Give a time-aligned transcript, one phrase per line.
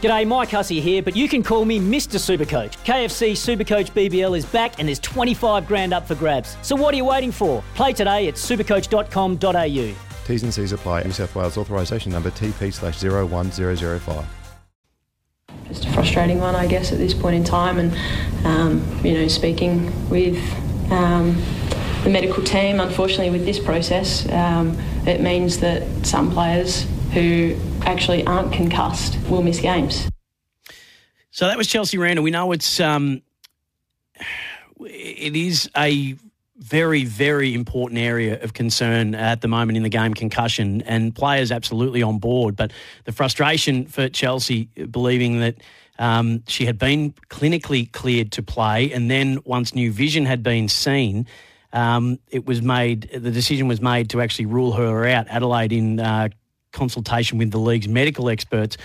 [0.00, 2.18] G'day, Mike Hussey here, but you can call me Mr.
[2.18, 2.76] Supercoach.
[2.84, 6.56] KFC Supercoach BBL is back and there's 25 grand up for grabs.
[6.62, 7.62] So what are you waiting for?
[7.74, 9.94] Play today at supercoach.com.au.
[10.26, 11.02] T's and C's apply.
[11.02, 14.24] New South Wales authorisation number TP slash 01005.
[15.66, 17.78] Just a frustrating one, I guess, at this point in time.
[17.78, 20.38] And, um, you know, speaking with
[20.90, 21.36] um,
[22.04, 28.24] the medical team, unfortunately, with this process, um, it means that some players who actually
[28.26, 30.08] aren't concussed will miss games.
[31.30, 32.24] So that was Chelsea Randall.
[32.24, 33.22] We know it's um,
[34.80, 36.16] it is a
[36.60, 41.50] very, very important area of concern at the moment in the game, concussion, and players
[41.50, 42.54] absolutely on board.
[42.54, 42.72] But
[43.04, 45.56] the frustration for Chelsea, believing that
[45.98, 50.68] um, she had been clinically cleared to play, and then once new vision had been
[50.68, 51.26] seen,
[51.72, 53.08] um, it was made.
[53.12, 55.28] The decision was made to actually rule her out.
[55.28, 56.28] Adelaide, in uh,
[56.72, 58.76] consultation with the league's medical experts,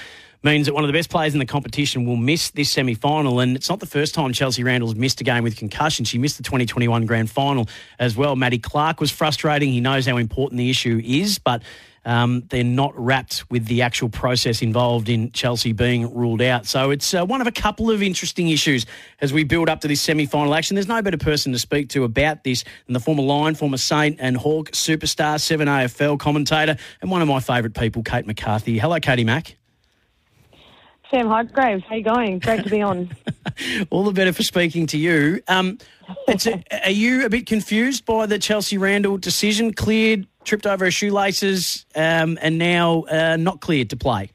[0.44, 3.40] means that one of the best players in the competition will miss this semi final.
[3.40, 6.06] And it's not the first time Chelsea Randall's missed a game with concussion.
[6.06, 7.68] She missed the 2021 grand final
[8.00, 8.36] as well.
[8.36, 9.72] Matty Clarke was frustrating.
[9.72, 11.62] He knows how important the issue is, but.
[12.06, 16.68] Um, they're not rapt with the actual process involved in Chelsea being ruled out.
[16.68, 18.86] So it's uh, one of a couple of interesting issues
[19.22, 20.76] as we build up to this semi final action.
[20.76, 24.18] There's no better person to speak to about this than the former Lion, former Saint
[24.20, 28.78] and Hawk superstar, 7 AFL commentator, and one of my favourite people, Kate McCarthy.
[28.78, 29.58] Hello, Katie Mack.
[31.12, 32.40] Sam Hargraves, how you going?
[32.40, 33.16] Great to be on.
[33.90, 35.42] All the better for speaking to you.
[35.48, 35.78] Um,
[36.28, 39.74] a, are you a bit confused by the Chelsea Randall decision?
[39.74, 44.32] Cleared, tripped over her shoelaces, um, and now uh, not cleared to play.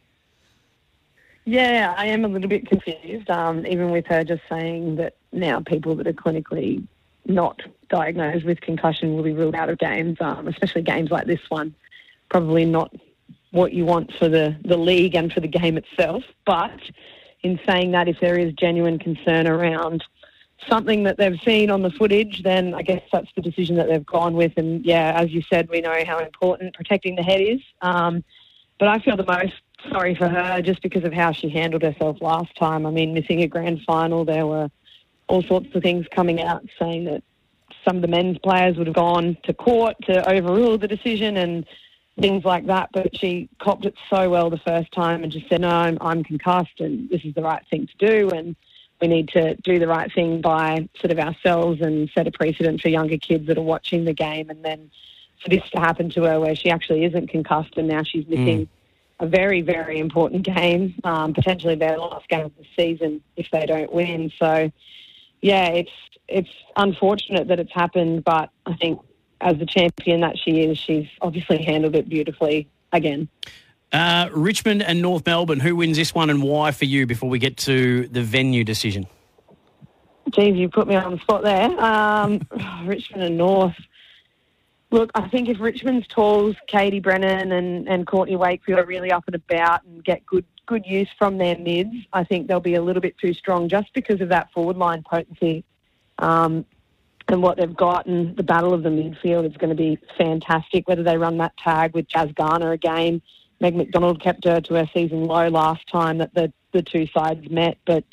[1.44, 3.30] Yeah, I am a little bit confused.
[3.30, 6.86] Um, even with her just saying that now people that are clinically
[7.26, 11.40] not diagnosed with concussion will be ruled out of games, um, especially games like this
[11.48, 11.74] one.
[12.28, 12.94] Probably not
[13.50, 16.22] what you want for the, the league and for the game itself.
[16.46, 16.80] But
[17.42, 20.04] in saying that, if there is genuine concern around
[20.68, 24.04] something that they've seen on the footage, then I guess that's the decision that they've
[24.04, 24.52] gone with.
[24.56, 27.60] And yeah, as you said, we know how important protecting the head is.
[27.82, 28.24] Um,
[28.78, 29.54] but I feel the most
[29.90, 32.86] sorry for her just because of how she handled herself last time.
[32.86, 34.70] I mean, missing a grand final, there were
[35.28, 37.22] all sorts of things coming out saying that
[37.86, 41.66] some of the men's players would have gone to court to overrule the decision and
[42.20, 42.90] things like that.
[42.92, 46.24] But she copped it so well the first time and just said, no, I'm, I'm
[46.24, 48.30] concussed and this is the right thing to do.
[48.30, 48.56] And
[49.00, 52.80] we need to do the right thing by sort of ourselves and set a precedent
[52.80, 54.50] for younger kids that are watching the game.
[54.50, 54.90] And then
[55.42, 58.66] for this to happen to her where she actually isn't concussed and now she's missing
[58.66, 58.68] mm.
[59.20, 63.66] a very, very important game, um, potentially their last game of the season if they
[63.66, 64.30] don't win.
[64.38, 64.70] So,
[65.40, 65.92] yeah, it's
[66.28, 69.00] it's unfortunate that it's happened, but I think
[69.40, 73.28] as the champion that she is, she's obviously handled it beautifully again.
[73.92, 77.38] Uh, Richmond and North Melbourne, who wins this one and why for you before we
[77.38, 79.06] get to the venue decision?
[80.30, 81.68] Geez, you put me on the spot there.
[81.82, 82.40] Um,
[82.84, 83.74] Richmond and North.
[84.92, 89.24] Look, I think if Richmond's talls, Katie Brennan and, and Courtney Wakefield are really up
[89.26, 92.82] and about and get good good use from their mids, I think they'll be a
[92.82, 95.64] little bit too strong just because of that forward line potency.
[96.18, 96.64] Um,
[97.26, 100.86] and what they've got and the battle of the midfield is going to be fantastic.
[100.86, 103.20] Whether they run that tag with Jazz Garner again,
[103.60, 107.48] Meg McDonald kept her to her season low last time that the, the two sides
[107.50, 107.78] met.
[107.86, 108.04] But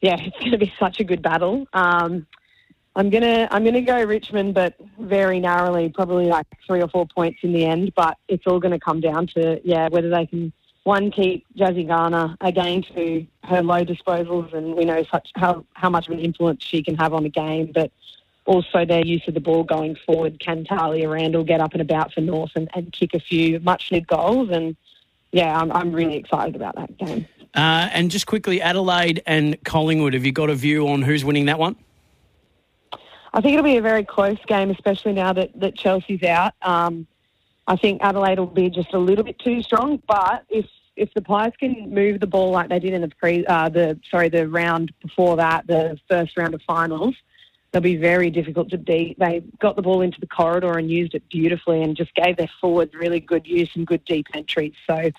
[0.00, 1.66] yeah, it's going to be such a good battle.
[1.72, 2.26] Um,
[2.96, 7.40] I'm gonna I'm gonna go Richmond, but very narrowly, probably like three or four points
[7.42, 7.92] in the end.
[7.96, 10.52] But it's all going to come down to yeah whether they can
[10.84, 15.90] one keep Jazzy Garner again to her low disposals, and we know such how how
[15.90, 17.90] much of an influence she can have on the game, but
[18.46, 20.38] also their use of the ball going forward.
[20.40, 23.90] Can Tahlia Randall get up and about for North and, and kick a few much
[23.90, 24.50] needed goals?
[24.50, 24.76] And
[25.32, 27.26] yeah, I'm, I'm really excited about that game.
[27.54, 31.46] Uh, and just quickly, Adelaide and Collingwood, have you got a view on who's winning
[31.46, 31.76] that one?
[33.32, 36.54] I think it'll be a very close game, especially now that, that Chelsea's out.
[36.62, 37.06] Um,
[37.66, 40.66] I think Adelaide will be just a little bit too strong, but if
[40.96, 43.98] if the Pies can move the ball like they did in the pre uh, the
[44.10, 47.16] sorry the round before that, the first round of finals,
[47.74, 49.18] they'll be very difficult to beat.
[49.18, 52.50] They got the ball into the corridor and used it beautifully and just gave their
[52.60, 54.74] forwards really good use and good deep entries.
[54.86, 55.10] So,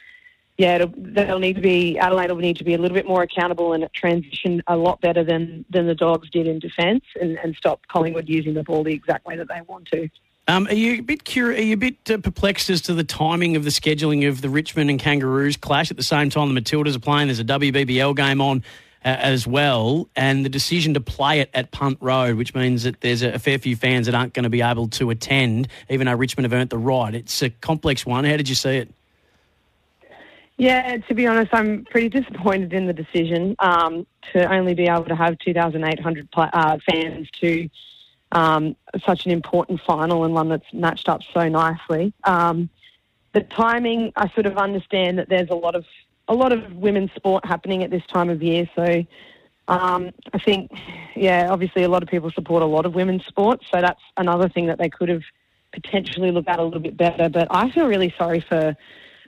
[0.57, 3.73] yeah, they'll need to be Adelaide will need to be a little bit more accountable
[3.73, 7.81] and transition a lot better than than the Dogs did in defence, and, and stop
[7.89, 10.09] Collingwood using the ball the exact way that they want to.
[10.47, 11.59] Um, are you a bit curious?
[11.59, 14.49] Are you a bit uh, perplexed as to the timing of the scheduling of the
[14.49, 17.27] Richmond and Kangaroos clash at the same time the Matildas are playing?
[17.27, 18.63] There's a WBBL game on
[19.05, 23.21] as well, and the decision to play it at Punt Road, which means that there's
[23.21, 26.45] a, fair few fans that aren't going to be able to attend, even though Richmond
[26.45, 27.13] have earned the right.
[27.13, 28.25] It's a complex one.
[28.25, 28.89] How did you see it?
[30.57, 35.05] Yeah, to be honest, I'm pretty disappointed in the decision um, to only be able
[35.05, 37.69] to have 2,800 uh, fans to
[38.31, 38.75] um,
[39.05, 42.11] such an important final and one that's matched up so nicely.
[42.23, 42.69] Um,
[43.33, 45.85] the timing, I sort of understand that there's a lot of
[46.27, 49.05] a lot of women's sport happening at this time of year, so
[49.67, 50.71] um, I think,
[51.15, 54.47] yeah, obviously a lot of people support a lot of women's sports, so that's another
[54.49, 55.23] thing that they could have
[55.73, 57.29] potentially looked at a little bit better.
[57.29, 58.75] But I feel really sorry for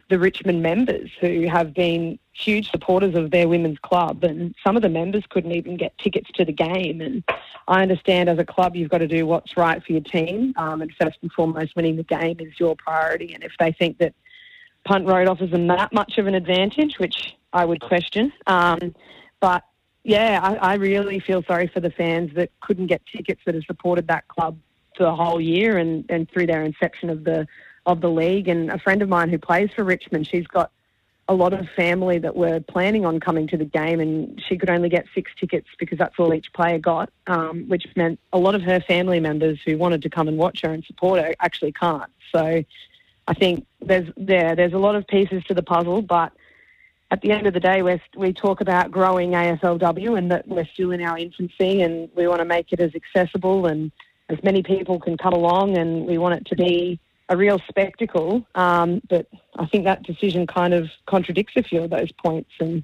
[0.10, 4.82] the Richmond members who have been huge supporters of their women's club, and some of
[4.82, 7.02] the members couldn't even get tickets to the game.
[7.02, 7.24] And
[7.68, 10.82] I understand as a club, you've got to do what's right for your team, um,
[10.82, 13.34] and first and foremost, winning the game is your priority.
[13.34, 14.14] And if they think that
[14.88, 18.96] Punt Road offers them that much of an advantage, which I would question, um,
[19.40, 19.64] but
[20.04, 23.66] yeah, I, I really feel sorry for the fans that couldn't get tickets that have
[23.66, 24.58] supported that club
[24.96, 27.46] for the whole year and, and through their inception of the
[27.86, 28.48] of the league.
[28.48, 30.72] And a friend of mine who plays for Richmond, she's got
[31.28, 34.70] a lot of family that were planning on coming to the game, and she could
[34.70, 38.56] only get six tickets because that's all each player got, um, which meant a lot
[38.56, 41.74] of her family members who wanted to come and watch her and support her actually
[41.74, 42.12] can't.
[42.34, 42.64] So
[43.28, 46.32] I think there's there there's a lot of pieces to the puzzle, but
[47.10, 50.68] at the end of the day, we we talk about growing AFLW and that we're
[50.74, 53.92] still in our infancy, and we want to make it as accessible and
[54.30, 58.46] as many people can come along, and we want it to be a real spectacle.
[58.56, 59.28] Um, but
[59.58, 62.52] I think that decision kind of contradicts a few of those points.
[62.60, 62.84] And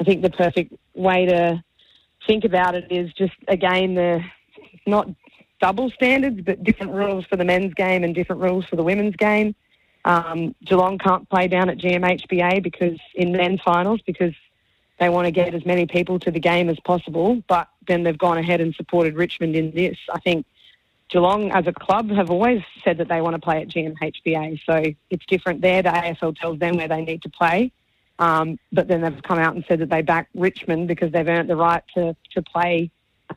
[0.00, 1.62] I think the perfect way to
[2.26, 4.22] think about it is just, again, the
[4.86, 5.08] not
[5.60, 9.16] double standards, but different rules for the men's game and different rules for the women's
[9.16, 9.54] game.
[10.04, 14.34] Um, Geelong can't play down at GMHBA because in men's finals because
[14.98, 17.42] they want to get as many people to the game as possible.
[17.48, 19.96] But then they've gone ahead and supported Richmond in this.
[20.12, 20.46] I think
[21.08, 24.60] Geelong, as a club, have always said that they want to play at GMHBA.
[24.66, 25.82] So it's different there.
[25.82, 27.72] The AFL tells them where they need to play.
[28.18, 31.50] Um, but then they've come out and said that they back Richmond because they've earned
[31.50, 32.90] the right to, to play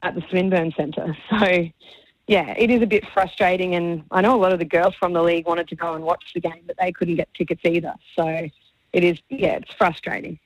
[0.04, 1.18] at the Swinburne Centre.
[1.30, 1.68] So,
[2.27, 3.75] yeah, it is a bit frustrating.
[3.75, 6.03] And I know a lot of the girls from the league wanted to go and
[6.03, 7.94] watch the game, but they couldn't get tickets either.
[8.15, 8.50] So
[8.94, 10.38] it is, yeah, it's frustrating.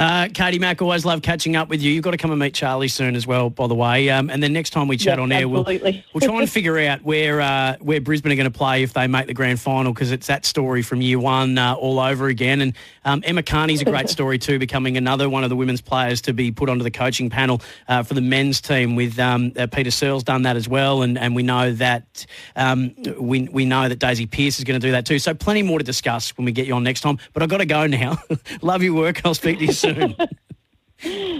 [0.00, 1.92] Uh, Katie Mack, always love catching up with you.
[1.92, 4.08] You've got to come and meet Charlie soon as well, by the way.
[4.08, 6.78] Um, and then next time we chat yes, on air, we'll, we'll try and figure
[6.78, 9.92] out where uh, where Brisbane are going to play if they make the grand final
[9.92, 12.60] because it's that story from year one uh, all over again.
[12.62, 12.74] And
[13.04, 16.32] um, Emma Kearney's a great story too, becoming another one of the women's players to
[16.32, 18.96] be put onto the coaching panel uh, for the men's team.
[18.96, 22.26] With um, uh, Peta Searle's done that as well, and, and we know that
[22.56, 25.18] um, we we know that Daisy Pearce is going to do that too.
[25.18, 27.18] So plenty more to discuss when we get you on next time.
[27.34, 28.18] But I've got to go now.
[28.62, 29.20] Love your work.
[29.24, 30.16] I'll speak to you soon.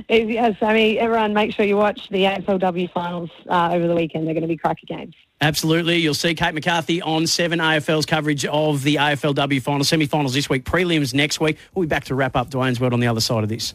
[0.08, 4.26] yes, I mean, everyone make sure you watch the AFLW finals uh, over the weekend.
[4.26, 5.14] They're going to be cracker games.
[5.43, 5.96] Absolutely.
[5.96, 10.64] You'll see Kate McCarthy on 7 AFL's coverage of the AFLW final, semi-finals this week,
[10.64, 11.58] prelims next week.
[11.75, 13.75] We'll be back to wrap up Dwayne's World on the other side of this.